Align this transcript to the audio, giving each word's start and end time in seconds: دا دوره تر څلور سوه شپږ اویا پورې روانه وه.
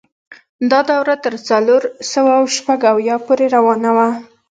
دا 0.71 0.79
دوره 0.91 1.15
تر 1.25 1.33
څلور 1.49 1.81
سوه 2.11 2.33
شپږ 2.55 2.79
اویا 2.93 3.15
پورې 3.25 3.45
روانه 3.55 3.89
وه. 3.97 4.09